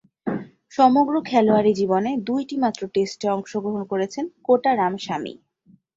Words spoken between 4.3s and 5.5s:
কোটা Ramaswamy.